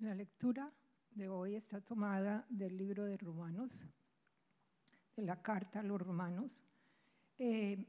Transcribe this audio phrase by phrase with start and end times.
[0.00, 0.70] La lectura
[1.12, 3.86] de hoy está tomada del libro de Romanos,
[5.16, 6.54] de la carta a los romanos,
[7.38, 7.82] eh,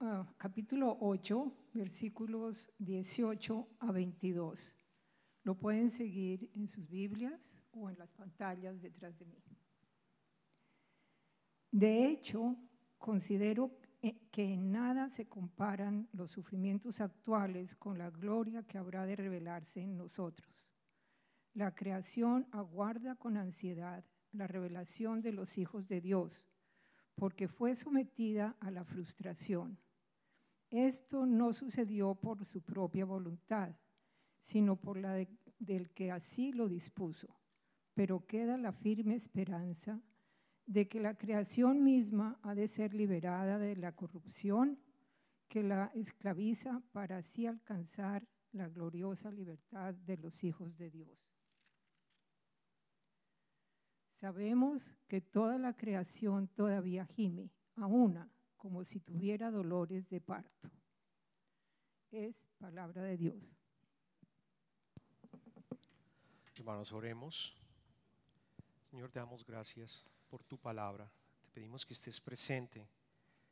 [0.00, 4.74] ah, capítulo 8, versículos 18 a 22.
[5.44, 9.40] Lo pueden seguir en sus Biblias o en las pantallas detrás de mí.
[11.70, 12.56] De hecho,
[12.98, 13.70] considero
[14.30, 19.80] que en nada se comparan los sufrimientos actuales con la gloria que habrá de revelarse
[19.80, 20.70] en nosotros.
[21.54, 26.44] La creación aguarda con ansiedad la revelación de los hijos de Dios,
[27.16, 29.78] porque fue sometida a la frustración.
[30.70, 33.74] Esto no sucedió por su propia voluntad,
[34.42, 35.26] sino por la
[35.58, 37.34] del que así lo dispuso,
[37.94, 40.00] pero queda la firme esperanza
[40.68, 44.78] de que la creación misma ha de ser liberada de la corrupción
[45.48, 51.18] que la esclaviza para así alcanzar la gloriosa libertad de los hijos de Dios.
[54.20, 60.70] Sabemos que toda la creación todavía gime, a una, como si tuviera dolores de parto.
[62.10, 63.56] Es palabra de Dios.
[66.58, 67.56] Hermanos, oremos.
[68.90, 71.10] Señor, te damos gracias por tu palabra.
[71.44, 72.86] Te pedimos que estés presente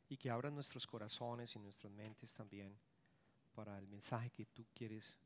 [0.09, 2.77] y que abras nuestros corazones y nuestras mentes también
[3.53, 5.17] para el mensaje que tú quieres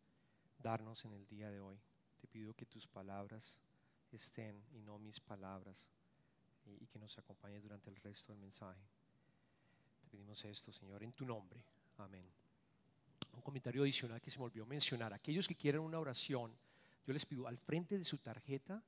[0.58, 1.78] darnos en el día de hoy.
[2.20, 3.58] Te pido que tus palabras
[4.12, 5.88] estén y no mis palabras
[6.66, 8.82] y, que nos acompañes durante el resto del mensaje.
[10.02, 11.62] Te pedimos esto, Señor, en tu nombre.
[11.98, 12.26] Amén.
[13.34, 15.14] Un comentario adicional que se me olvidó mencionar.
[15.14, 16.54] Aquellos que quieran una oración,
[17.06, 18.84] yo les pido al frente de su tarjeta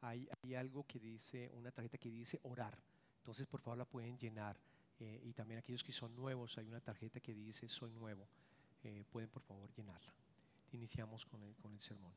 [0.00, 2.78] hay, algo que dice, una tarjeta que dice orar.
[3.18, 4.56] Entonces, por favor, la pueden llenar.
[5.00, 8.28] Eh, y también aquellos que son nuevos, hay una tarjeta que dice soy nuevo.
[8.82, 10.12] Eh, pueden, por favor, llenarla.
[10.72, 12.12] Iniciamos con el, con el sermón.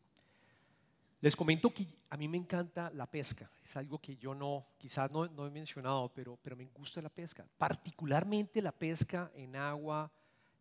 [1.21, 3.47] Les comento que a mí me encanta la pesca.
[3.63, 7.09] Es algo que yo no, quizás no, no he mencionado, pero, pero me gusta la
[7.09, 7.45] pesca.
[7.59, 10.11] Particularmente la pesca en agua,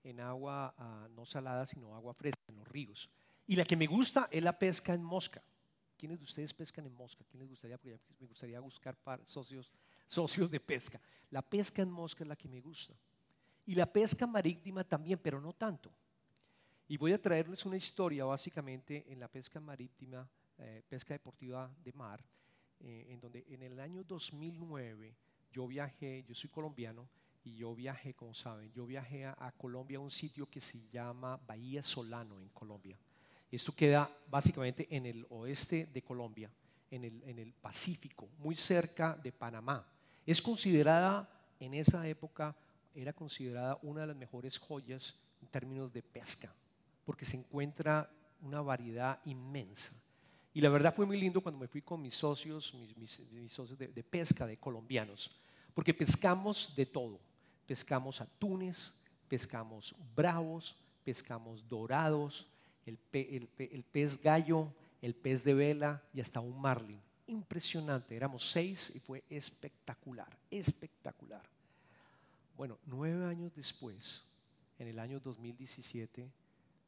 [0.04, 3.08] en agua ah, no salada, sino agua fresca, en los ríos.
[3.46, 5.42] Y la que me gusta es la pesca en mosca.
[6.00, 7.22] ¿Quiénes de ustedes pescan en mosca?
[7.28, 7.76] ¿Quién les gustaría?
[7.76, 9.70] Porque me gustaría buscar socios,
[10.08, 10.98] socios de pesca.
[11.30, 12.94] La pesca en mosca es la que me gusta.
[13.66, 15.92] Y la pesca marítima también, pero no tanto.
[16.88, 21.92] Y voy a traerles una historia básicamente en la pesca marítima, eh, pesca deportiva de
[21.92, 22.24] mar,
[22.80, 25.14] eh, en donde en el año 2009
[25.52, 27.10] yo viajé, yo soy colombiano,
[27.44, 31.36] y yo viajé, como saben, yo viajé a Colombia a un sitio que se llama
[31.46, 32.98] Bahía Solano en Colombia.
[33.50, 36.50] Esto queda básicamente en el oeste de Colombia,
[36.90, 39.84] en el, Pacífico, muy cerca de Panamá.
[40.26, 41.28] Es considerada,
[41.58, 42.54] en esa época,
[42.94, 46.52] era considerada una de las mejores joyas en términos de pesca,
[47.04, 48.10] porque se encuentra
[48.42, 50.00] una variedad inmensa.
[50.52, 53.22] Y la verdad fue muy lindo cuando me fui con mis socios, mis,
[53.52, 55.30] socios de, de, pesca, de colombianos,
[55.74, 57.20] porque pescamos de todo.
[57.66, 62.48] Pescamos atunes, pescamos bravos, pescamos dorados,
[62.90, 67.00] el, pez gallo, el pez de vela y hasta un marlin.
[67.26, 71.42] Impresionante, éramos seis y fue espectacular, espectacular.
[72.56, 74.24] Bueno, nueve años después,
[74.78, 76.30] en el año 2017,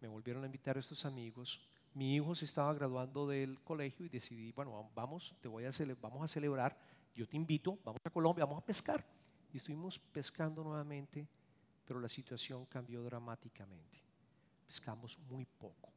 [0.01, 1.61] me volvieron a invitar a estos amigos.
[1.95, 5.71] Mi hijo se estaba graduando del colegio y decidí, bueno, vamos, te voy a
[6.01, 6.77] vamos a celebrar,
[7.15, 9.05] yo te invito, vamos a Colombia, vamos a pescar.
[9.53, 11.29] Y estuvimos pescando nuevamente,
[11.85, 14.12] pero la situación cambió dramáticamente
[14.73, 15.91] pescamos muy poco.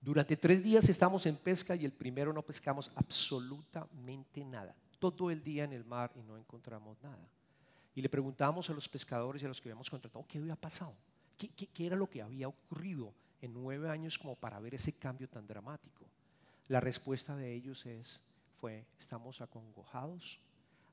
[0.00, 4.76] Durante tres días estamos en pesca y el primero no pescamos absolutamente nada.
[5.00, 7.28] Todo el día en el mar y no encontramos nada.
[7.96, 10.94] Y le preguntamos a los pescadores y a los que habíamos contratado qué había pasado,
[11.36, 13.12] qué, qué era lo que había ocurrido
[13.42, 16.04] en nueve años como para ver ese cambio tan dramático.
[16.68, 18.20] La respuesta de ellos es,
[18.60, 20.38] fue, estamos acongojados,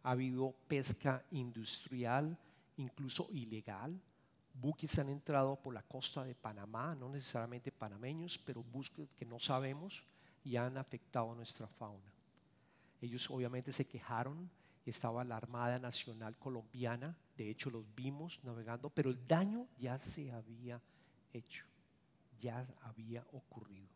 [0.02, 2.36] ha habido pesca industrial,
[2.78, 4.02] incluso ilegal,
[4.54, 9.40] buques han entrado por la costa de Panamá, no necesariamente panameños, pero buques que no
[9.40, 10.04] sabemos
[10.44, 12.14] y han afectado nuestra fauna.
[13.02, 14.50] Ellos obviamente se quejaron,
[14.86, 20.32] estaba la Armada Nacional Colombiana, de hecho los vimos navegando, pero el daño ya se
[20.32, 20.80] había
[21.32, 21.66] hecho,
[22.40, 23.88] ya había ocurrido.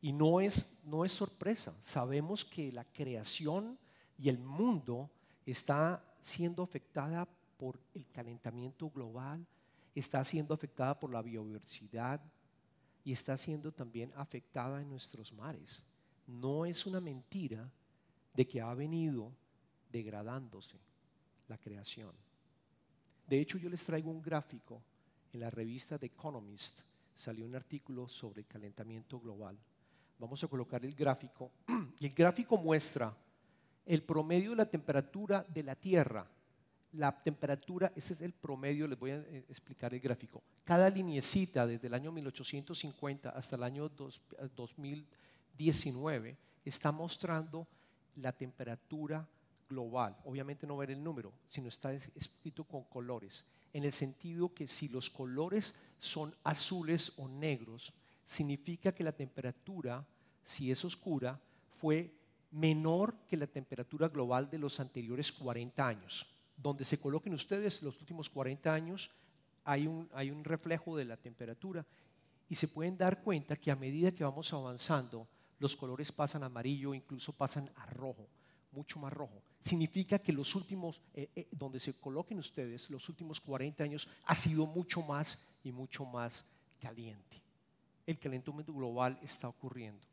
[0.00, 3.78] Y no es, no es sorpresa, sabemos que la creación
[4.18, 5.10] y el mundo
[5.46, 7.28] está siendo afectada
[7.62, 9.46] por el calentamiento global,
[9.94, 12.20] está siendo afectada por la biodiversidad
[13.04, 15.80] y está siendo también afectada en nuestros mares.
[16.26, 17.70] No es una mentira
[18.34, 19.30] de que ha venido
[19.92, 20.76] degradándose
[21.46, 22.10] la creación.
[23.28, 24.82] De hecho, yo les traigo un gráfico
[25.32, 26.80] en la revista The Economist.
[27.14, 29.56] Salió un artículo sobre el calentamiento global.
[30.18, 31.52] vamos a colocar el gráfico.
[32.00, 33.16] Y el gráfico muestra
[33.86, 36.28] el promedio de la temperatura de la Tierra.
[36.92, 40.42] La temperatura, este es el promedio, les voy a eh, explicar el gráfico.
[40.64, 47.66] Cada lineecita desde el año 1850 hasta el año 2019 está mostrando
[48.16, 49.26] la temperatura
[49.68, 50.16] global.
[50.24, 53.44] Obviamente no ver el número, sino está escrito con colores.
[53.72, 57.94] En el sentido que si los colores son azules o negros,
[58.26, 60.04] significa que la temperatura,
[60.44, 61.40] si es oscura,
[61.80, 62.12] fue
[62.50, 66.26] menor que la temperatura global de los anteriores 40 años.
[66.62, 69.10] Donde se coloquen ustedes los últimos 40 años,
[69.64, 71.84] hay un, hay un reflejo de la temperatura
[72.48, 75.26] y se pueden dar cuenta que a medida que vamos avanzando,
[75.58, 78.26] los colores pasan a amarillo, incluso pasan a rojo,
[78.72, 79.42] mucho más rojo.
[79.62, 84.34] Significa que los últimos, eh, eh, donde se coloquen ustedes, los últimos 40 años, ha
[84.34, 86.44] sido mucho más y mucho más
[86.80, 87.40] caliente.
[88.06, 90.11] El calentamiento global está ocurriendo.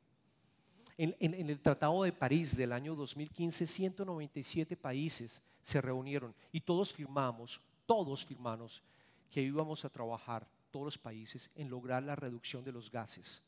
[1.02, 7.62] En, el Tratado de París del año 2015, 197 países se reunieron y todos firmamos,
[7.86, 8.84] todos firmamos
[9.32, 13.42] que íbamos a trabajar, todos los países, en lograr la reducción de los gases.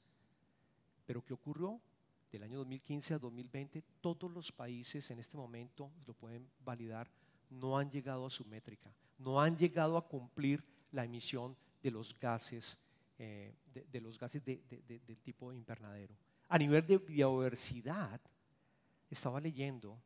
[1.06, 1.82] Pero ¿qué ocurrió?
[2.32, 7.12] Del año 2015 a 2020, todos los países en este momento, lo pueden validar,
[7.50, 10.64] no han llegado a su métrica, no han llegado a cumplir
[10.94, 12.78] la emisión de los gases,
[13.20, 13.54] eh,
[13.92, 16.16] de, los gases de, del tipo invernadero.
[16.52, 18.20] A nivel de biodiversidad,
[19.10, 19.98] estaba leyendo,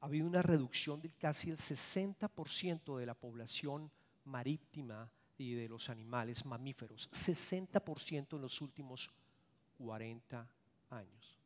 [0.00, 3.90] ha habido una reducción de casi el 60% de la población
[4.24, 9.10] marítima y de los animales mamíferos, 60% en los últimos
[9.76, 10.48] 40
[10.88, 11.38] años.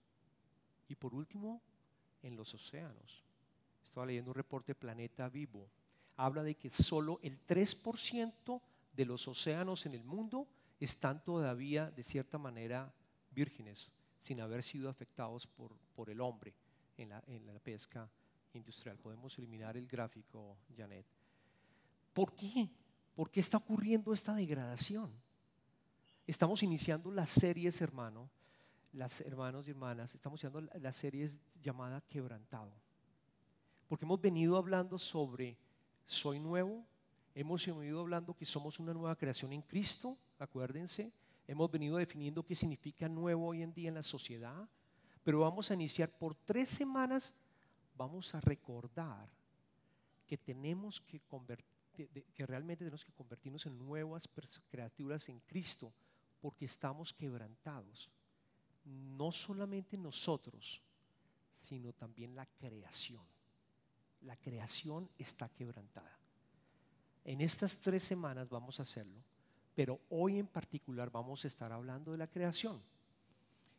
[0.86, 1.60] Y por último,
[2.22, 3.24] en los océanos.
[3.82, 5.68] Estaba leyendo un reporte Planeta Vivo.
[6.16, 8.62] Habla de que solo el 3%
[8.92, 10.46] de los océanos en el mundo
[10.78, 12.94] están todavía de cierta manera
[13.32, 13.90] vírgenes
[14.24, 16.54] sin haber sido afectados por, por el hombre
[16.96, 18.08] en la, en la pesca
[18.54, 18.96] industrial.
[18.96, 21.04] Podemos eliminar el gráfico, Janet.
[22.14, 22.70] ¿Por qué?
[23.14, 25.12] ¿Por qué está ocurriendo esta degradación?
[26.26, 28.30] Estamos iniciando las series, hermano,
[28.94, 32.72] las hermanos y hermanas, estamos iniciando las series llamada Quebrantado.
[33.88, 35.58] Porque hemos venido hablando sobre
[36.06, 36.86] soy nuevo,
[37.34, 41.12] hemos venido hablando que somos una nueva creación en Cristo, acuérdense,
[41.46, 44.68] Hemos venido definiendo qué significa nuevo hoy en día en la sociedad,
[45.22, 47.34] pero vamos a iniciar por tres semanas,
[47.96, 49.28] vamos a recordar
[50.26, 51.20] que tenemos que
[52.34, 54.28] que realmente tenemos que convertirnos en nuevas
[54.68, 55.92] criaturas en Cristo,
[56.40, 58.10] porque estamos quebrantados.
[58.84, 60.82] No solamente nosotros,
[61.54, 63.22] sino también la creación.
[64.22, 66.18] La creación está quebrantada.
[67.24, 69.22] En estas tres semanas vamos a hacerlo
[69.74, 72.80] pero hoy en particular vamos a estar hablando de la creación.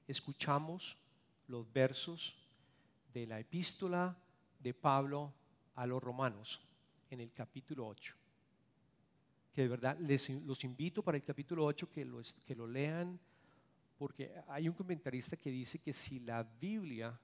[0.07, 0.97] Escuchamos
[1.47, 2.35] los versos
[3.13, 4.17] de la epístola
[4.59, 5.33] de Pablo
[5.75, 6.61] a los romanos
[7.09, 8.13] en el capítulo 8.
[9.53, 12.05] Que de verdad les, los invito para el capítulo 8 que,
[12.45, 13.17] que lo lean,
[13.97, 17.17] porque hay un comentarista que dice que si la Biblia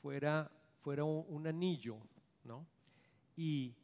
[0.00, 0.48] fuera,
[0.80, 1.98] fuera un, un anillo,
[2.44, 2.64] ¿no?
[3.36, 3.74] Y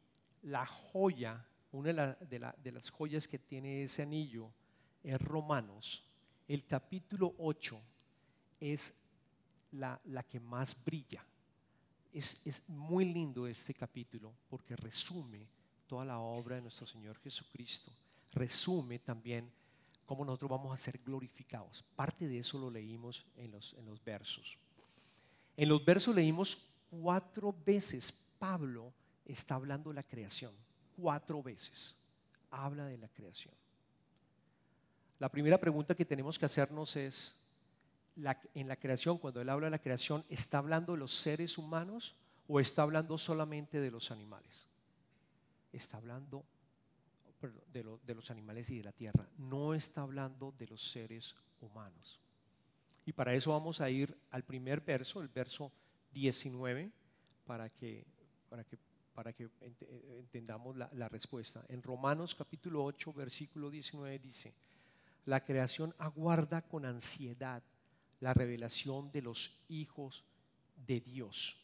[0.43, 4.51] la joya una de, las joyas que tiene ese anillo
[5.03, 6.05] es Romanos.
[6.47, 7.81] El capítulo 8
[8.61, 8.95] es
[9.73, 9.99] la,
[10.29, 11.25] que más brilla.
[12.13, 15.47] Es, muy lindo este capítulo porque resume
[15.87, 17.91] toda la obra de nuestro Señor Jesucristo.
[18.33, 19.51] Resume también
[20.05, 21.83] cómo nosotros vamos a ser glorificados.
[21.97, 24.59] Parte de eso lo leímos en los, en los versos.
[25.57, 26.59] En los versos leímos
[26.91, 28.93] cuatro veces Pablo
[29.25, 30.53] está hablando de la creación
[30.97, 31.97] cuatro veces.
[32.51, 33.55] Habla de la creación.
[35.19, 37.37] La primera pregunta que tenemos que hacernos es,
[38.55, 42.17] en la creación, cuando él habla de la creación, ¿está hablando de los seres humanos
[42.49, 44.67] o está hablando solamente de los animales?
[45.73, 46.45] Está hablando
[47.73, 49.27] de, de los animales y de la tierra.
[49.39, 52.21] No está hablando de los seres humanos.
[53.07, 55.73] Y para eso vamos a ir al primer verso, el verso
[56.13, 56.91] 19,
[57.47, 58.05] para que,
[58.49, 58.79] para que
[59.15, 61.65] para que eh, entendamos la, respuesta.
[61.69, 64.55] En Romanos capítulo 8, versículo 19 dice,
[65.27, 67.63] la creación aguarda con ansiedad
[68.21, 70.25] la revelación de los hijos
[70.87, 71.61] de Dios.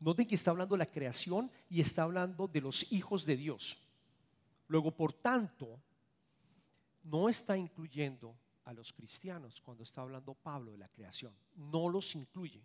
[0.00, 3.78] Noten que está hablando de la creación y está hablando de los hijos de Dios.
[4.66, 5.78] Luego, por tanto,
[7.04, 11.34] no está incluyendo a los cristianos cuando está hablando Pablo de la creación.
[11.56, 12.64] No los incluye,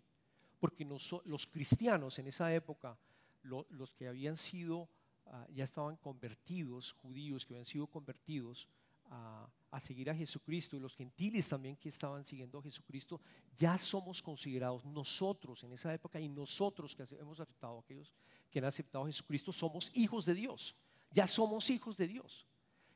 [0.58, 2.96] porque los cristianos en esa época
[3.46, 4.88] los que habían sido,
[5.26, 8.68] ah, ya estaban convertidos, judíos que habían sido convertidos
[9.06, 13.20] a, a seguir a Jesucristo y los gentiles también que estaban siguiendo a Jesucristo,
[13.56, 18.12] ya somos considerados nosotros en esa época y nosotros que hemos aceptado, aquellos
[18.50, 20.74] que han aceptado a Jesucristo, somos hijos de Dios.
[21.10, 22.46] Ya somos hijos de Dios.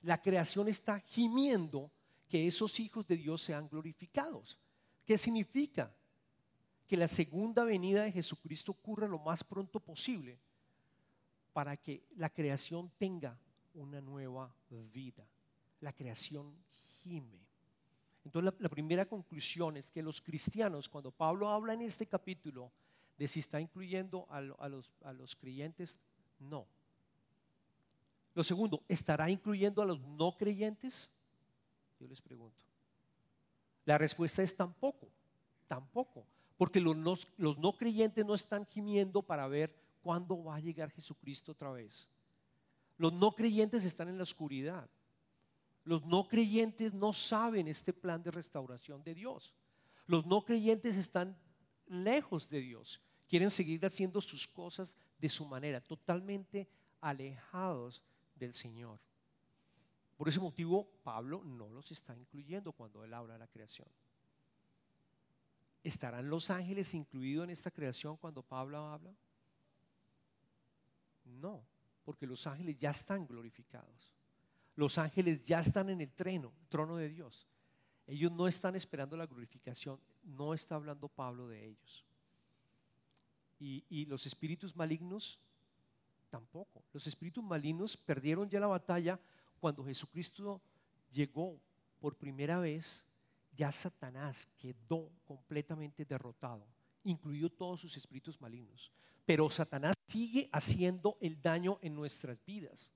[0.02, 1.90] La creación está gimiendo
[2.28, 4.58] que esos hijos de Dios sean glorificados.
[5.04, 5.94] ¿Qué significa?
[6.90, 10.40] Que la segunda venida de Jesucristo ocurra lo más pronto posible
[11.52, 13.38] para que la creación tenga
[13.74, 14.52] una nueva
[14.92, 15.24] vida.
[15.82, 16.52] La creación
[17.04, 17.38] gime.
[18.24, 22.72] Entonces la, primera conclusión es que los cristianos, cuando Pablo habla en este capítulo
[23.16, 25.96] de si está incluyendo a, los, a los creyentes,
[26.40, 26.66] no.
[28.34, 31.12] Lo segundo, ¿estará incluyendo a los no creyentes?
[32.00, 32.64] Yo les pregunto.
[33.84, 35.06] La respuesta es tampoco,
[35.68, 36.26] tampoco,
[36.60, 41.72] porque los no, creyentes no están gimiendo para ver cuándo va a llegar Jesucristo otra
[41.72, 42.06] vez.
[42.98, 44.86] Los no creyentes están en la oscuridad.
[45.84, 49.54] Los no creyentes no saben este plan de restauración de Dios.
[50.06, 51.34] Los no creyentes están
[51.86, 53.00] lejos de Dios.
[53.26, 56.68] Quieren seguir haciendo sus cosas de su manera, totalmente
[57.00, 58.02] alejados
[58.34, 59.00] del Señor.
[60.18, 63.88] Por ese motivo, Pablo no los está incluyendo cuando él habla de la creación.
[65.82, 69.14] ¿Estarán los ángeles incluidos en esta creación cuando Pablo habla?
[71.24, 71.62] No,
[72.04, 74.14] porque los ángeles ya están glorificados.
[74.76, 77.46] Los ángeles ya están en el trono, trono de Dios.
[78.06, 79.98] Ellos no están esperando la glorificación.
[80.22, 82.04] No está hablando Pablo de ellos.
[83.58, 85.38] Y, y los espíritus malignos
[86.30, 86.82] tampoco.
[86.92, 89.18] Los espíritus malignos perdieron ya la batalla
[89.60, 90.60] cuando Jesucristo
[91.12, 91.58] llegó
[92.00, 93.04] por primera vez.
[93.56, 96.64] Ya Satanás quedó completamente derrotado,
[97.04, 98.90] incluido todos sus espíritus malignos.
[99.26, 102.90] Pero Satanás sigue haciendo el daño en nuestras vidas.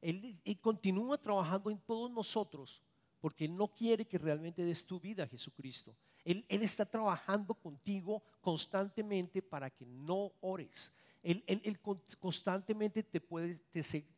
[0.00, 2.82] Él, continúa trabajando en todos nosotros
[3.20, 5.96] porque no quiere que realmente des tu vida a Jesucristo.
[6.24, 10.94] Él, él, está trabajando contigo constantemente para que no ores.
[11.22, 11.80] Él,
[12.20, 13.58] constantemente te puede,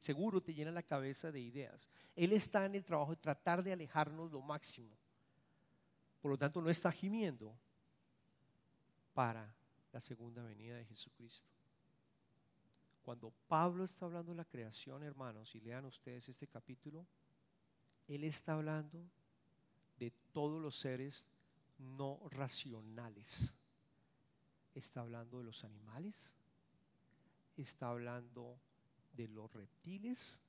[0.00, 1.88] seguro te llena la cabeza de ideas.
[2.16, 4.90] Él está en el trabajo de tratar de alejarnos lo máximo.
[6.26, 7.56] Por lo tanto, no está gimiendo
[9.14, 9.48] para
[9.92, 11.48] la segunda venida de Jesucristo.
[13.04, 17.06] Cuando Pablo está hablando de la creación, hermanos, y lean ustedes este capítulo,
[18.08, 19.08] él está hablando
[20.00, 21.28] de todos los seres
[21.78, 23.54] no racionales.
[24.74, 26.34] Está hablando de los animales,
[27.56, 28.58] está hablando
[29.12, 30.40] de los reptiles,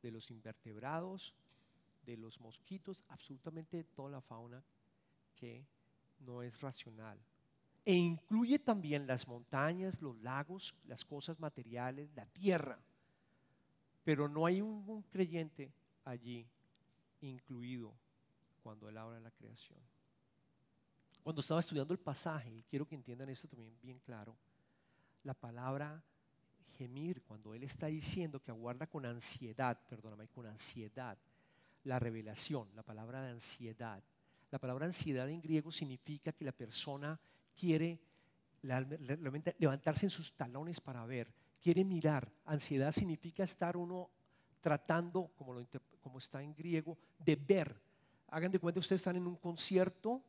[0.00, 1.34] de los invertebrados,
[2.06, 4.64] de los mosquitos, absolutamente toda la fauna
[5.36, 5.64] que
[6.20, 7.18] no es racional,
[7.84, 12.80] e incluye también las montañas, los lagos, las cosas materiales, la tierra.
[14.02, 15.72] Pero no hay un, creyente
[16.04, 16.44] allí
[17.20, 17.94] incluido
[18.60, 19.78] cuando él habla de la creación.
[21.22, 24.36] Cuando estaba estudiando el pasaje, y quiero que entiendan esto también bien claro,
[25.22, 26.02] la palabra
[26.76, 31.16] gemir, cuando él está diciendo que aguarda con ansiedad, perdóname, con ansiedad,
[31.84, 34.02] la revelación, la palabra de ansiedad.
[34.50, 37.18] La palabra ansiedad en griego significa que la persona
[37.58, 37.98] quiere
[39.58, 42.30] levantarse en sus talones para ver, quiere mirar.
[42.44, 44.10] Ansiedad significa estar uno
[44.60, 45.66] tratando, como, lo,
[46.00, 47.76] como está en griego, de ver.
[48.28, 50.22] Hagan de cuenta, ustedes están en un concierto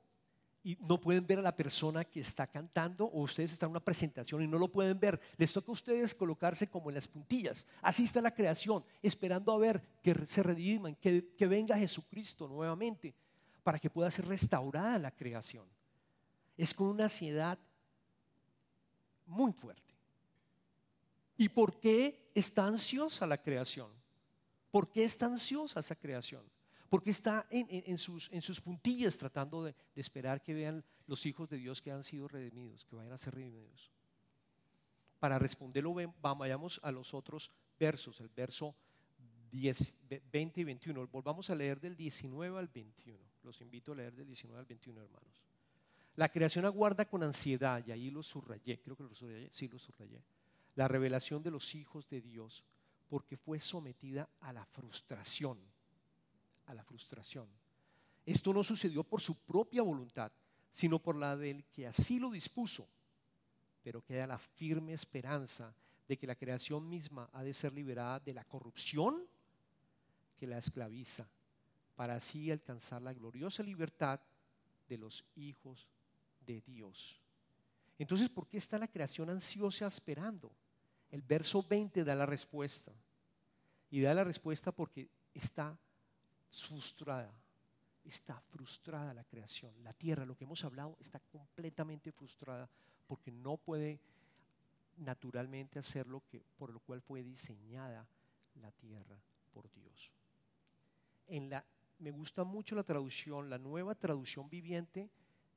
[0.64, 3.86] y no pueden ver a la persona que está cantando o ustedes están en una
[3.86, 5.20] presentación y no lo pueden ver.
[5.38, 7.66] Les toca a ustedes colocarse como en las puntillas.
[7.82, 13.16] Así está la creación, esperando a ver que se rediman, que, que venga Jesucristo nuevamente
[13.68, 15.68] para que pueda ser restaurada la creación
[16.56, 17.60] es con una ansiedad
[19.26, 19.94] muy fuerte.
[21.36, 23.92] ¿Y por qué está ansiosa la creación?
[24.72, 26.50] ¿Por qué está ansiosa esa creación?
[26.88, 31.92] Porque está en, sus, puntillas tratando de, esperar que vean los hijos de Dios que
[31.92, 33.92] han sido redimidos, que vayan a ser redimidos.
[35.20, 38.74] Para responderlo, vayamos a los otros versos, el verso
[39.52, 39.94] 10,
[40.32, 41.06] 20 y 21.
[41.08, 43.27] Volvamos a leer del 19 al 21.
[43.48, 45.42] Los invito a leer del 19 al 21, hermanos.
[46.18, 49.80] La creación aguarda con ansiedad, y ahí lo subrayé, creo que lo subrayé, sí lo
[49.80, 50.22] subrayé,
[50.76, 52.66] la revelación de los hijos de Dios,
[53.08, 55.58] porque fue sometida a la frustración,
[56.66, 57.48] a la frustración.
[58.26, 60.30] Esto no sucedió por su propia voluntad,
[60.74, 62.86] sino por la del que así lo dispuso,
[63.82, 65.74] pero queda la firme esperanza
[66.06, 69.26] de que la creación misma ha de ser liberada de la corrupción
[70.38, 71.32] que la esclaviza,
[71.98, 74.22] para así alcanzar la gloriosa libertad
[74.88, 75.90] de los hijos
[76.46, 77.20] de Dios.
[77.98, 80.52] Entonces, ¿por qué está la creación ansiosa esperando?
[81.10, 82.94] El verso 20 da la respuesta.
[83.90, 85.76] Y da la respuesta porque está
[86.52, 87.34] frustrada.
[88.06, 89.74] Está frustrada la creación.
[89.84, 92.70] La tierra, lo que hemos hablado, está completamente frustrada
[93.08, 94.00] porque no puede
[94.98, 98.08] naturalmente hacer lo que, por lo cual fue diseñada
[98.62, 99.20] la tierra
[99.52, 100.12] por Dios.
[101.28, 101.66] En la,
[102.00, 105.10] me gusta mucho la traducción, la nueva traducción viviente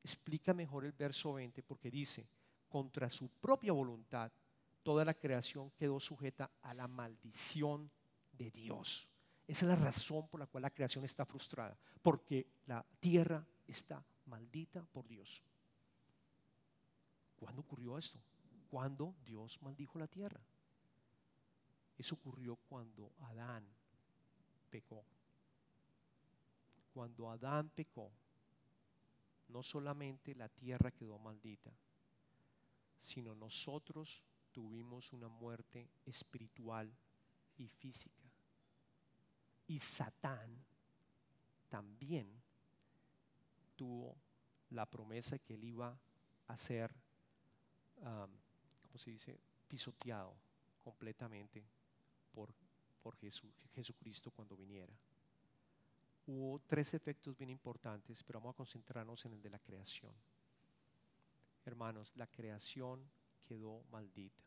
[0.02, 2.26] explica mejor el verso 20 porque dice,
[2.68, 4.32] contra su propia voluntad,
[4.82, 7.90] toda la creación quedó sujeta a la maldición
[8.32, 9.08] de Dios.
[9.46, 14.02] Esa es la razón por la cual la creación está frustrada, porque la tierra está
[14.26, 15.42] maldita por Dios.
[17.36, 18.18] ¿Cuándo ocurrió esto?
[18.70, 20.40] Cuando Dios maldijo la tierra.
[21.98, 23.66] Eso ocurrió cuando Adán
[24.70, 25.04] pecó.
[26.92, 28.10] Cuando Adán pecó,
[29.48, 31.72] no solamente la tierra quedó maldita,
[32.98, 36.92] sino nosotros tuvimos una muerte espiritual
[37.56, 38.22] y física.
[39.66, 40.64] Y Satán
[41.68, 42.28] también
[43.76, 44.16] tuvo
[44.70, 45.98] la promesa que él iba
[46.48, 46.94] a ser,
[48.02, 50.34] ¿cómo se dice?, pisoteado
[50.82, 51.64] completamente
[52.32, 52.52] por,
[53.02, 54.92] por Jesucristo cuando viniera.
[56.32, 60.12] Hubo tres efectos bien importantes, pero vamos a concentrarnos en el de la creación.
[61.64, 63.02] Hermanos, la creación
[63.48, 64.44] quedó maldita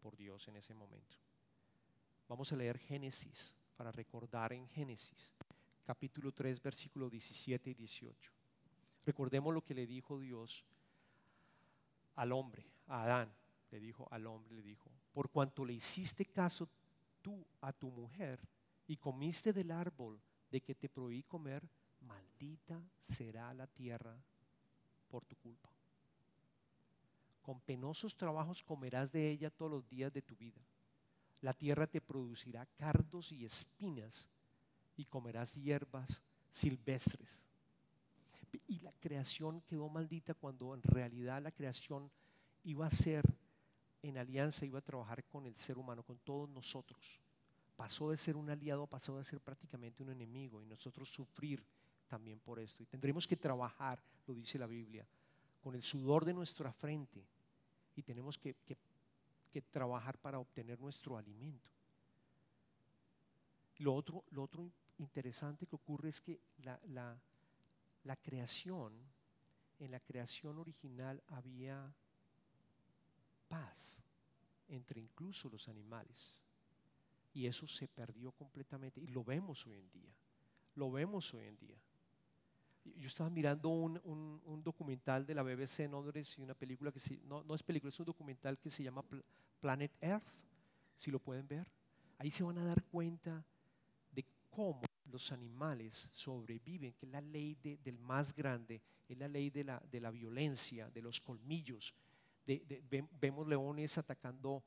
[0.00, 1.18] por Dios en ese momento.
[2.26, 5.30] Vamos a leer Génesis para recordar en Génesis,
[5.84, 8.32] capítulo 3, versículos 17 y 18.
[9.04, 10.64] Recordemos lo que le dijo Dios
[12.14, 13.30] al hombre, a Adán.
[13.70, 16.66] Le dijo al hombre, le dijo, por cuanto le hiciste caso
[17.20, 18.40] tú a tu mujer
[18.86, 20.18] y comiste del árbol
[20.54, 21.62] de que te prohibí comer,
[22.00, 24.16] maldita será la tierra
[25.08, 25.68] por tu culpa.
[27.42, 30.62] Con penosos trabajos comerás de ella todos los días de tu vida
[31.44, 34.26] la tierra te producirá cardos y espinas
[34.96, 37.44] y comerás hierbas silvestres.
[38.66, 42.10] Y la creación quedó maldita cuando en realidad la creación
[42.62, 43.22] iba a ser
[44.00, 47.20] en alianza, iba a trabajar con el ser humano, con todos nosotros.
[47.76, 51.64] Pasó de ser un aliado, pasó de ser prácticamente un enemigo y nosotros sufrir
[52.06, 52.82] también por esto.
[52.82, 55.06] Y tendremos que trabajar, lo dice la Biblia,
[55.60, 57.26] con el sudor de nuestra frente
[57.96, 58.54] y tenemos que,
[59.54, 61.70] que trabajar para obtener nuestro alimento.
[63.78, 66.80] Lo otro, lo otro interesante que ocurre es que la,
[68.04, 68.92] la creación,
[69.78, 71.92] en la creación original había
[73.48, 74.00] paz
[74.68, 76.38] entre incluso los animales.
[77.34, 79.00] Y eso se perdió completamente.
[79.00, 80.14] Y lo vemos hoy en día.
[80.76, 81.76] Lo vemos hoy en día.
[82.96, 84.00] Yo estaba mirando un,
[84.44, 87.88] un, documental de la BBC en Londres y una película que no, no, es película,
[87.88, 89.02] es un documental que se llama
[89.58, 90.26] Planet Earth,
[90.94, 91.66] si lo pueden ver.
[92.18, 93.42] Ahí se van a dar cuenta
[94.12, 99.48] de cómo los animales sobreviven, que es la ley del más grande, es la ley
[99.50, 101.94] de la, de la violencia, de los colmillos.
[103.20, 104.62] vemos leones atacando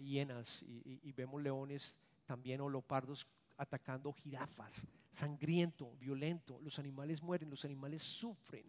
[0.00, 6.60] hienas y, vemos leones también o leopardos atacando jirafas, sangriento, violento.
[6.60, 8.66] Los animales mueren, los animales sufren.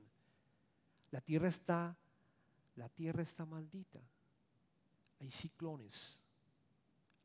[1.12, 1.96] La tierra está,
[2.76, 4.00] la tierra está maldita
[5.20, 6.20] hay ciclones,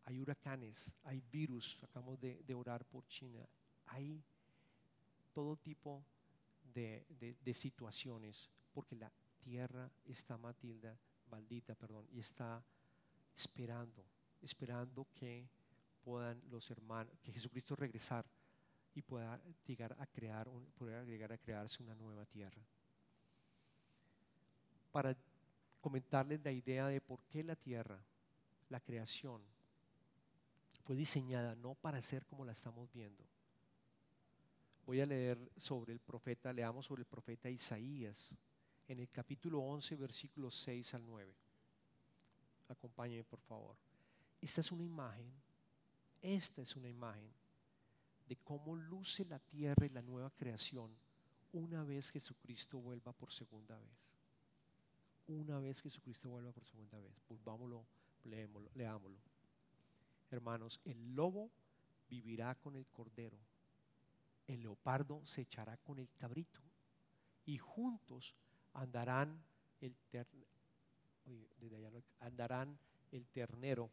[0.04, 3.46] hay huracanes, hay virus, acabamos de, orar por China,
[3.86, 4.22] hay
[5.32, 6.04] todo tipo
[6.74, 7.04] de,
[7.54, 10.98] situaciones, porque la tierra está matilda,
[11.30, 12.62] maldita, perdón, y está
[13.36, 14.04] esperando,
[14.42, 15.48] esperando que
[16.04, 18.24] puedan los hermanos, que Jesucristo regresar
[18.94, 22.62] y pueda llegar a crear, pueda llegar a crearse una nueva tierra.
[24.92, 25.16] Para
[25.80, 27.98] comentarles la idea de por qué la tierra,
[28.68, 29.42] la creación,
[30.84, 33.24] fue diseñada no para ser como la estamos viendo.
[34.86, 38.30] Voy a leer sobre el profeta, leamos sobre el profeta Isaías
[38.86, 41.34] en el capítulo 11, versículos 6 al 9.
[42.68, 43.76] Acompáñenme, por favor.
[44.40, 45.32] Esta es una imagen,
[46.20, 47.30] esta es una imagen
[48.28, 50.96] de cómo luce la tierra y la nueva creación
[51.52, 54.04] una vez Jesucristo vuelva por segunda vez
[55.26, 57.12] una vez Jesucristo vuelva por segunda vez.
[57.28, 57.86] Volvámoslo,
[58.24, 59.18] leámoslo, leámoslo.
[60.30, 61.50] Hermanos, el lobo
[62.08, 63.38] vivirá con el cordero,
[64.46, 66.60] el leopardo se echará con el cabrito
[67.46, 68.34] y juntos
[68.74, 69.42] andarán
[69.80, 69.96] el
[71.24, 72.78] ternero, andarán
[73.12, 73.90] el ternero,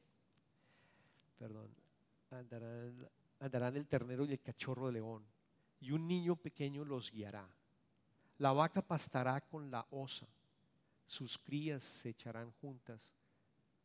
[1.38, 1.70] perdón,
[3.40, 5.24] andarán el ternero y el cachorro de león
[5.80, 7.48] y un niño pequeño los guiará.
[8.38, 10.28] La vaca pastará con la osa
[11.12, 13.14] sus crías se echarán juntas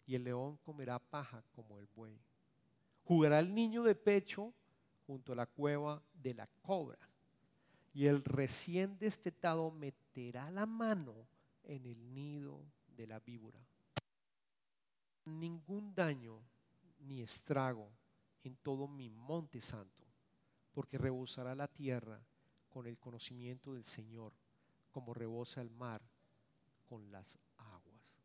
[0.07, 2.17] y el león comerá paja como el buey.
[3.03, 4.55] Jugará el niño de pecho
[5.09, 7.01] junto a la cueva de la cobra,
[7.93, 11.27] y el recién destetado meterá la mano
[11.65, 12.61] en el nido
[12.97, 13.61] de la víbora.
[15.27, 16.41] Ningún daño
[17.01, 17.91] ni estrago
[18.43, 20.05] en todo mi monte santo,
[20.73, 22.21] porque rebosará la tierra
[22.71, 24.33] con el conocimiento del Señor,
[24.91, 26.03] como rebosa el mar
[26.89, 28.21] con las aguas.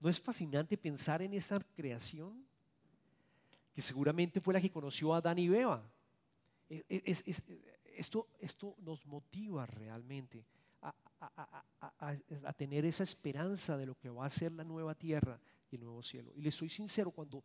[0.00, 2.46] ¿No es fascinante pensar en esta creación?
[3.74, 5.82] Que seguramente fue la que conoció a Adán y Beba.
[6.68, 7.02] E, e,
[7.96, 10.44] esto, esto nos motiva realmente
[10.82, 10.94] a,
[11.98, 15.82] a, tener esa esperanza de lo que va a ser la nueva tierra y el
[15.82, 16.32] nuevo cielo.
[16.36, 17.42] Y le soy sincero, cuando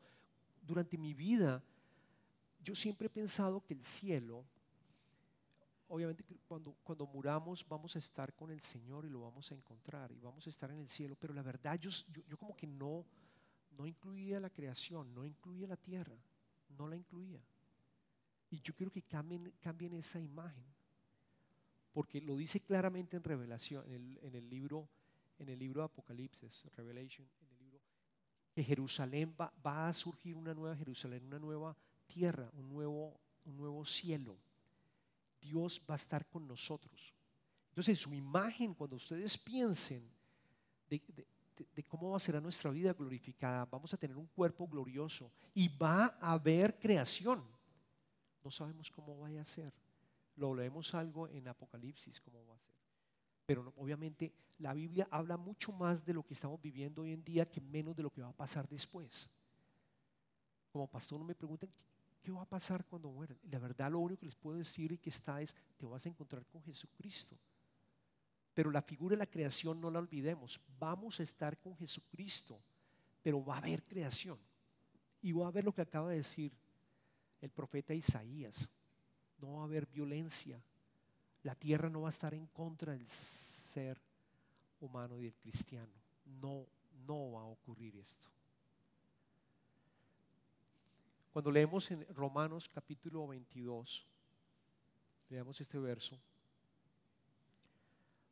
[0.62, 1.64] durante mi vida
[2.64, 4.46] yo siempre he pensado que el cielo,
[5.88, 10.12] obviamente cuando, cuando muramos vamos a estar con el Señor y lo vamos a encontrar
[10.12, 11.90] y vamos a estar en el cielo, pero la verdad yo,
[12.28, 13.06] yo, como que no,
[13.78, 16.16] no incluía la creación, no incluía la tierra,
[16.70, 17.42] no la incluía.
[18.50, 20.66] Y yo quiero que cambien, cambien esa imagen,
[21.92, 24.90] porque lo dice claramente en Revelación, en el, libro
[25.38, 27.82] en el libro de Apocalipsis, Revelation, en el libro,
[28.54, 31.76] que Jerusalén va, a surgir una nueva Jerusalén, una nueva
[32.06, 34.38] tierra, un nuevo, un nuevo cielo.
[35.42, 37.14] Dios va a estar con nosotros.
[37.70, 40.08] Entonces, su imagen, cuando ustedes piensen
[40.88, 41.02] de,
[41.88, 46.18] cómo va a ser nuestra vida glorificada, vamos a tener un cuerpo glorioso y va
[46.20, 47.44] a haber creación.
[48.44, 49.74] No sabemos cómo vaya a ser.
[50.36, 52.76] Lo leemos algo en Apocalipsis, cómo va a ser.
[53.46, 57.50] Pero obviamente la Biblia habla mucho más de lo que estamos viviendo hoy en día
[57.50, 59.30] que menos de lo que va a pasar después.
[60.72, 61.70] Como pastor no me preguntan
[62.22, 63.38] ¿Qué va a pasar cuando mueran?
[63.50, 66.10] La verdad lo único que les puedo decir y que está es, te vas a
[66.10, 67.36] encontrar con Jesucristo.
[68.54, 70.62] Pero la figura de la creación no la olvidemos.
[70.78, 72.62] Vamos a estar con Jesucristo,
[73.24, 74.38] pero va a haber creación.
[75.22, 76.52] Y va a haber lo que acaba de decir
[77.42, 78.70] el profeta Isaías.
[79.42, 80.62] No va a haber violencia.
[81.44, 84.00] La tierra no va a estar en contra del ser
[84.80, 85.92] humano y del cristiano.
[86.26, 86.66] No,
[87.08, 88.28] no va a ocurrir esto.
[91.32, 94.06] Cuando leemos en Romanos capítulo 22,
[95.30, 96.20] leamos este verso,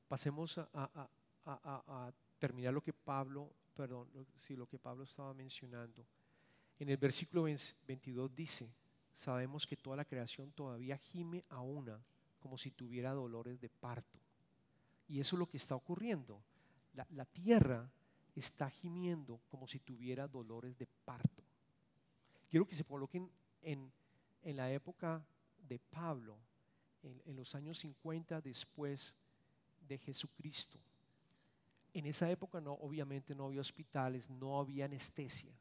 [0.09, 6.05] pasemos a, terminar lo que Pablo, perdón, sí, lo que Pablo estaba mencionando.
[6.77, 8.69] En el versículo 22 dice,
[9.19, 11.99] sabemos que toda la creación todavía gime a una
[12.39, 14.17] como si tuviera dolores de parto.
[15.09, 16.41] Y eso es lo que está ocurriendo.
[16.93, 17.91] La, la tierra
[18.33, 21.43] está gimiendo como si tuviera dolores de parto.
[22.49, 23.29] Quiero que se coloquen
[23.61, 23.91] en,
[24.43, 25.21] la época
[25.67, 26.37] de Pablo,
[27.03, 29.13] en, los años 50 después
[29.85, 30.79] de Jesucristo.
[31.93, 35.51] En esa época no, obviamente no había hospitales, no había anestesia.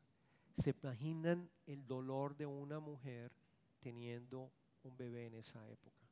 [0.58, 3.32] ¿Se imaginan el dolor de una mujer
[3.80, 4.50] teniendo
[4.82, 6.06] un bebé en esa época?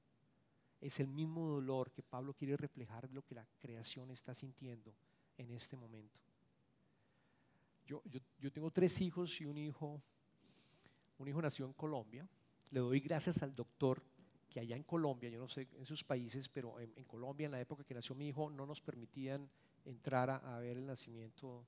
[0.80, 4.94] Es el mismo dolor que Pablo quiere reflejar lo que la creación está sintiendo
[5.38, 6.20] en este momento.
[7.86, 10.02] Yo, yo, yo tengo tres hijos y un hijo
[11.18, 12.28] un hijo nació en Colombia.
[12.70, 14.02] Le doy gracias al doctor
[14.50, 17.60] que allá en Colombia, yo no sé en sus países, pero en, Colombia en la
[17.60, 19.48] época que nació mi hijo no nos permitían
[19.84, 21.66] entrar a, ver el nacimiento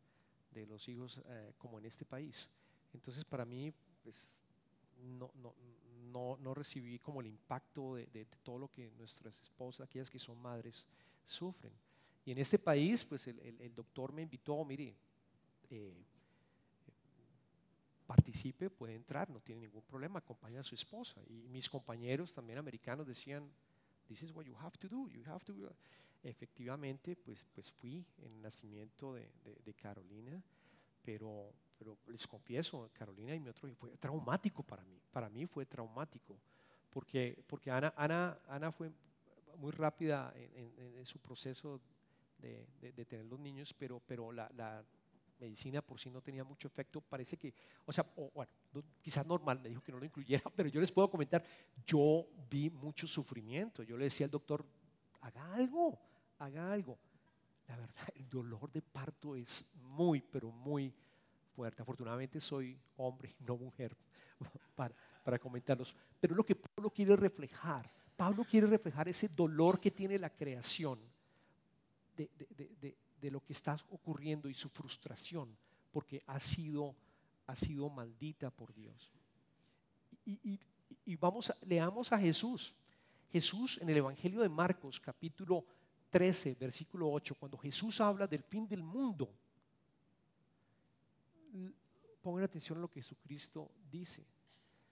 [0.50, 2.50] de los hijos eh, como en este país.
[2.92, 4.38] Entonces para mí pues,
[4.98, 5.54] no, no,
[6.12, 10.86] no, recibí como el impacto de, todo lo que nuestras esposas, aquellas que son madres,
[11.24, 11.72] sufren.
[12.24, 14.94] Y en este país, pues el, doctor me invitó, mire,
[15.70, 15.94] eh,
[18.08, 21.20] participe, puede entrar, no tiene ningún problema, acompaña a su esposa.
[21.28, 23.50] Y mis compañeros también americanos decían,
[24.08, 25.54] this is what you have to do, you have to.
[26.22, 30.42] Efectivamente, pues, pues fui en el nacimiento de, Carolina,
[31.04, 35.64] pero, pero les confieso, Carolina y mi otro fue traumático para mí, para mí fue
[35.64, 36.36] traumático,
[36.90, 38.90] porque, porque Ana, Ana, Ana fue
[39.56, 41.80] muy rápida en, su proceso
[42.38, 44.84] de, tener los niños, pero, pero la,
[45.40, 47.00] medicina por si no tenía mucho efecto.
[47.00, 47.54] Parece que,
[47.86, 48.50] o sea, bueno,
[49.00, 51.44] quizás normal, me dijo que no lo incluyera, pero yo les puedo comentar,
[51.86, 53.84] yo vi mucho sufrimiento.
[53.84, 54.66] Yo le decía al doctor,
[55.20, 55.96] haga algo,
[56.38, 56.98] haga algo.
[57.68, 60.92] La verdad, el dolor de parto es muy, pero muy
[61.58, 61.82] fuerte.
[61.82, 63.96] Afortunadamente soy hombre no mujer
[64.76, 65.92] para, comentarlos.
[66.20, 71.00] Pero lo que Pablo quiere reflejar, Pablo quiere reflejar ese dolor que tiene la creación
[72.16, 75.48] de lo que está ocurriendo y su frustración
[75.90, 76.94] porque ha sido,
[77.48, 79.10] ha sido maldita por Dios.
[80.24, 82.72] Y, vamos, a, leamos a Jesús.
[83.32, 85.64] Jesús en el Evangelio de Marcos, capítulo
[86.10, 89.28] 13, versículo 8, cuando Jesús habla del fin del mundo,
[92.20, 94.26] pongan atención a lo que Jesucristo dice.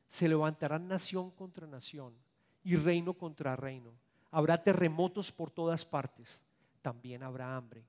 [0.09, 2.14] Se levantará nación contra nación
[2.62, 3.92] y reino contra reino.
[4.31, 6.42] Habrá terremotos por todas partes.
[6.83, 7.85] También habrá hambre.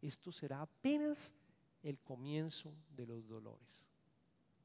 [0.00, 1.34] Esto será apenas
[1.82, 3.84] el comienzo de los dolores.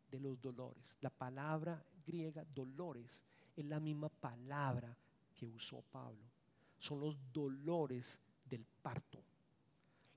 [0.10, 0.98] De los dolores.
[1.02, 3.24] La palabra griega dolores
[3.56, 4.96] es la misma palabra
[5.36, 6.24] que usó Pablo.
[6.78, 8.18] Son los dolores
[8.50, 9.20] del parto.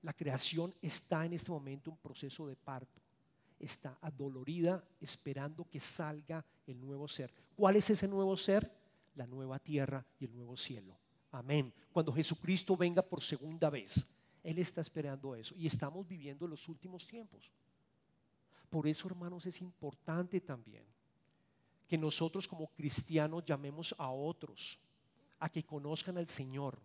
[0.01, 3.02] La creación está en este momento en proceso de parto.
[3.63, 7.33] Está adolorida esperando que salga el nuevo ser.
[7.55, 8.69] ¿Cuál es ese nuevo ser?
[9.15, 10.99] La nueva tierra y el nuevo cielo.
[11.31, 11.73] Amén.
[11.93, 14.05] Cuando Jesucristo venga por segunda vez,
[14.43, 15.55] Él está esperando eso.
[15.55, 17.53] Y estamos viviendo los últimos tiempos.
[18.69, 20.83] Por eso, hermanos, es importante también
[21.87, 24.77] que nosotros como cristianos llamemos a otros
[25.39, 26.77] a que conozcan al Señor.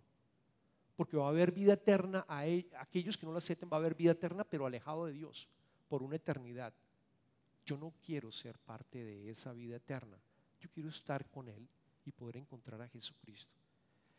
[0.94, 3.80] Porque va a haber vida eterna a, e, aquellos que no lo acepten, va a
[3.80, 5.48] haber vida eterna, pero alejado de Dios
[5.88, 6.72] por una eternidad.
[7.64, 10.18] Yo no quiero ser parte de esa vida eterna.
[10.60, 11.68] Yo quiero estar con Él
[12.04, 13.52] y poder encontrar a Jesucristo.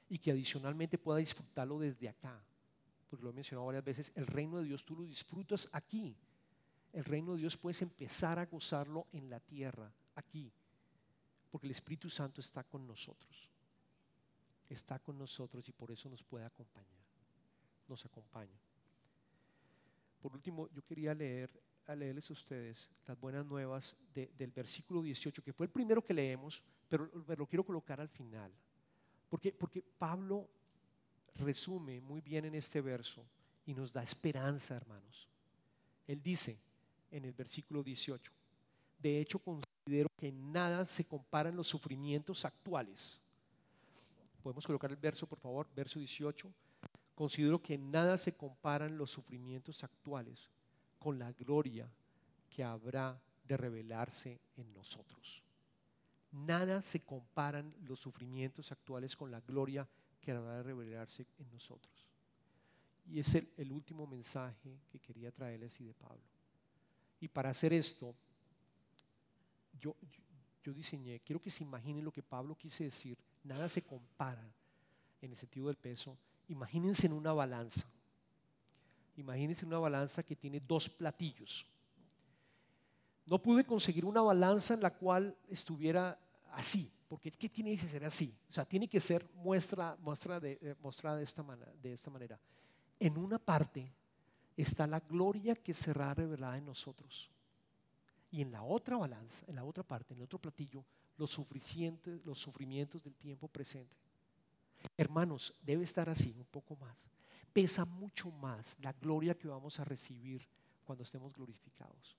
[0.09, 2.41] Y que adicionalmente pueda disfrutarlo desde acá.
[3.09, 6.15] Porque lo he mencionado varias veces, el reino de Dios tú lo disfrutas aquí.
[6.93, 10.51] El reino de Dios puedes empezar a gozarlo en la tierra, aquí.
[11.51, 13.49] Porque el Espíritu Santo está con nosotros
[14.69, 17.03] está con nosotros y por eso nos puede acompañar,
[17.87, 18.59] nos acompaña.
[20.21, 21.49] Por último, yo quería leer,
[21.87, 26.13] a leerles a ustedes las buenas nuevas del versículo 18, que fue el primero que
[26.13, 28.51] leemos, pero, lo quiero colocar al final,
[29.27, 29.51] porque,
[29.97, 30.47] Pablo
[31.35, 33.25] resume muy bien en este verso
[33.65, 35.27] y nos da esperanza, hermanos.
[36.05, 36.59] Él dice
[37.11, 38.31] en el versículo 18,
[38.99, 43.19] de hecho considero que nada se comparan los sufrimientos actuales
[44.41, 46.51] Podemos colocar el verso, por favor, verso 18.
[47.19, 50.49] Considero que nada se comparan los sufrimientos actuales
[50.97, 51.91] con la gloria
[52.49, 55.43] que habrá de revelarse en nosotros.
[56.31, 59.85] Nada se comparan los sufrimientos actuales con la gloria
[60.21, 62.07] que habrá de revelarse en nosotros.
[63.05, 66.23] Y es el, último mensaje que quería traerles y de Pablo.
[67.19, 68.15] Y para hacer esto,
[69.77, 69.93] yo,
[70.63, 74.49] diseñé, quiero que se imaginen lo que Pablo quise decir nada se compara
[75.19, 76.17] en el sentido del peso.
[76.49, 77.87] Imagínense en una balanza.
[79.15, 81.65] Imagínense en una balanza que tiene dos platillos.
[83.25, 86.19] No pude conseguir una balanza en la cual estuviera
[86.53, 88.35] así, porque ¿qué tiene que ser así?
[88.49, 91.43] O sea, tiene que ser muestra, muestra de, eh, mostrada de esta,
[92.09, 92.39] manera.
[92.99, 93.93] En una parte
[94.57, 97.29] está la gloria que será revelada en nosotros.
[98.31, 100.83] Y en la otra balanza, en la otra parte, en el otro platillo,
[101.17, 101.39] los,
[102.25, 103.95] los sufrimientos del tiempo presente.
[104.97, 107.07] Hermanos, debe estar así, un poco más.
[107.53, 110.47] Pesa mucho más la gloria que vamos a recibir
[110.85, 112.17] cuando estemos glorificados.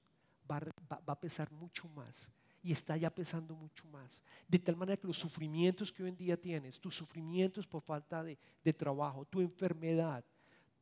[0.50, 0.60] Va,
[1.06, 2.30] a pesar mucho más
[2.62, 4.22] y está ya pesando mucho más.
[4.46, 8.22] De tal manera que los sufrimientos que hoy en día tienes, tus sufrimientos por falta
[8.22, 8.36] de,
[8.72, 10.24] trabajo, tu enfermedad,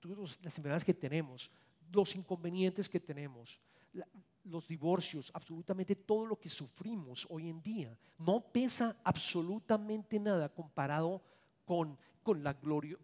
[0.00, 1.50] todas las enfermedades que tenemos,
[1.92, 3.60] los inconvenientes que tenemos,
[4.44, 11.22] los divorcios, absolutamente todo lo que sufrimos hoy en día, no pesa absolutamente nada comparado
[11.68, 12.54] con, la,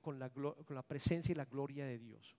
[0.01, 2.35] con la, presencia y la gloria de Dios.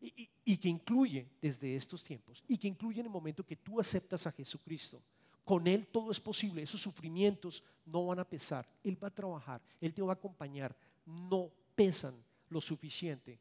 [0.00, 3.80] Y, y, que incluye desde estos tiempos, y que incluye en el momento que tú
[3.80, 5.00] aceptas a Jesucristo.
[5.44, 9.62] Con Él todo es posible, esos sufrimientos no van a pesar, Él va a trabajar,
[9.80, 12.14] Él te va a acompañar, no pesan
[12.50, 13.38] lo suficiente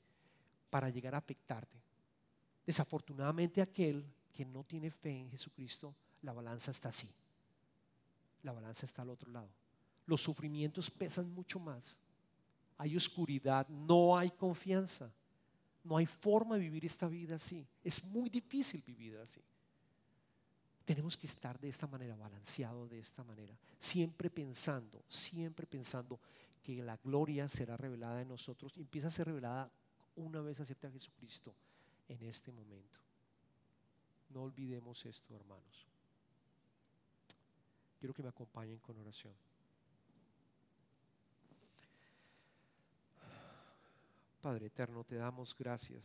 [0.69, 1.77] para llegar a afectarte.
[2.65, 7.09] Desafortunadamente aquel que no tiene fe en Jesucristo, la balanza está así.
[8.43, 9.49] La balanza está al otro lado.
[10.05, 11.97] Los sufrimientos pesan mucho más.
[12.77, 15.11] Hay oscuridad, no hay confianza.
[15.83, 17.65] No hay forma de vivir esta vida así.
[17.83, 19.41] Es muy difícil vivir así.
[20.85, 26.19] Tenemos que estar de esta manera, balanceado de esta manera, siempre pensando, siempre pensando
[26.61, 29.71] que la gloria será revelada en nosotros y empieza a ser revelada
[30.15, 31.55] una vez acepta a Jesucristo
[32.07, 32.99] en este momento.
[34.29, 35.87] No olvidemos esto, hermanos.
[37.99, 39.33] Quiero que me acompañen con oración.
[44.41, 46.03] Padre eterno, te damos gracias.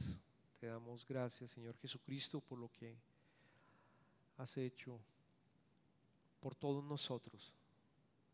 [0.61, 2.95] Te damos gracias, Señor Jesucristo, por lo que
[4.37, 5.01] has hecho
[6.41, 7.55] por todos nosotros,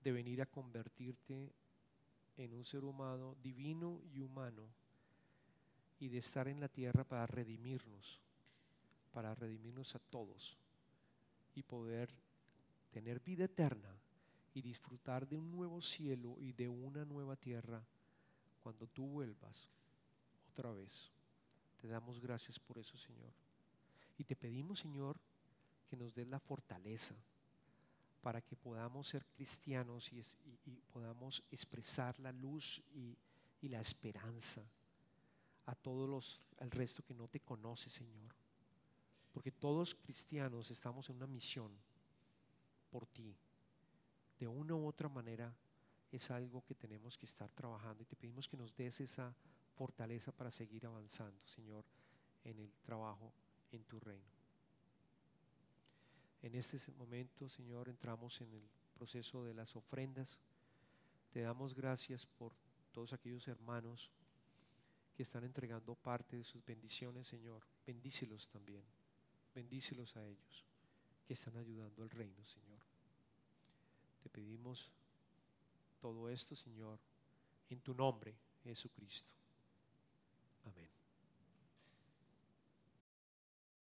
[0.03, 1.53] de venir a convertirte
[2.37, 4.67] en un ser humano divino y humano
[6.01, 8.21] y de estar en la tierra para redimirnos
[9.12, 10.57] para redimirnos a todos
[11.55, 12.09] y poder
[12.91, 13.95] tener vida eterna
[14.55, 17.85] y disfrutar de un nuevo cielo y de una nueva tierra
[18.62, 19.71] cuando tú vuelvas
[20.53, 21.11] otra vez.
[21.81, 23.33] Te damos gracias por eso, Señor.
[24.19, 25.19] Y te pedimos, Señor,
[25.88, 27.15] que nos des la fortaleza
[28.21, 30.23] para que podamos ser cristianos y,
[30.93, 33.17] podamos expresar la luz y,
[33.62, 34.62] y la esperanza
[35.67, 38.35] a todos los, al resto que no te conoce, Señor.
[39.33, 41.73] Porque todos cristianos estamos en una misión
[42.91, 43.35] por ti.
[44.38, 45.53] De una u otra manera
[46.11, 49.35] es algo que tenemos que estar trabajando y te pedimos que nos des esa
[49.73, 51.85] fortaleza para seguir avanzando, Señor,
[52.45, 53.33] en el trabajo
[53.71, 54.31] en tu reino.
[56.43, 58.63] En este momento, Señor, entramos en el
[58.95, 60.39] proceso de las ofrendas.
[61.31, 62.53] Te damos gracias por
[62.93, 64.11] todos aquellos hermanos
[65.15, 67.63] que están entregando parte de sus bendiciones, Señor.
[67.87, 68.85] Bendícelos también.
[69.55, 70.65] Bendícelos a ellos
[71.27, 72.81] que están ayudando al reino, Señor.
[74.23, 74.91] Te pedimos
[76.01, 76.99] todo esto, Señor,
[77.71, 79.33] en tu nombre, Jesucristo.
[80.64, 80.92] Amén.